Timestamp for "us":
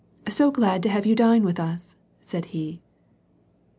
1.59-1.95